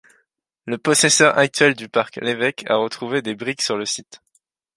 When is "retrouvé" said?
2.77-3.21